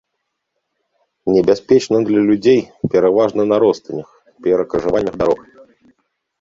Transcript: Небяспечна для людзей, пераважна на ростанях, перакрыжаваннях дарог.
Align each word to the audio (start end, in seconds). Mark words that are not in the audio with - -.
Небяспечна 1.35 1.97
для 2.09 2.19
людзей, 2.31 2.61
пераважна 2.95 3.47
на 3.53 3.57
ростанях, 3.67 4.07
перакрыжаваннях 4.49 5.15
дарог. 5.25 5.39